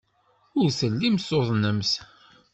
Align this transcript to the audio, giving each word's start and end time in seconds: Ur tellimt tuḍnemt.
Ur 0.59 0.69
tellimt 0.79 1.25
tuḍnemt. 1.29 1.91